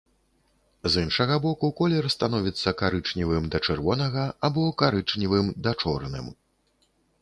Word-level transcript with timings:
З 0.93 1.03
іншага 1.07 1.35
боку, 1.43 1.69
колер 1.81 2.09
становіцца 2.15 2.75
карычневым 2.81 3.43
да 3.55 3.63
чырвонага 3.69 4.27
альбо 4.51 4.69
карычневым 4.85 5.57
да 5.67 5.71
чорным. 5.83 6.37